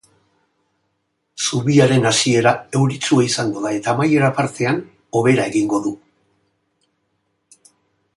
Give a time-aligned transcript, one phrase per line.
[1.47, 4.81] Zubiaren hasiera euritsua izango da eta amaiera partean,
[5.19, 5.93] hobera egingo du.